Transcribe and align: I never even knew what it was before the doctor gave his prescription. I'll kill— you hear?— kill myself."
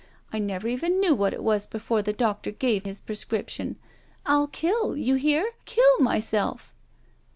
I 0.33 0.39
never 0.39 0.67
even 0.67 0.99
knew 0.99 1.13
what 1.13 1.31
it 1.31 1.43
was 1.43 1.67
before 1.67 2.01
the 2.01 2.11
doctor 2.11 2.49
gave 2.49 2.85
his 2.85 2.99
prescription. 2.99 3.75
I'll 4.25 4.47
kill— 4.47 4.97
you 4.97 5.13
hear?— 5.13 5.51
kill 5.65 5.99
myself." 5.99 6.73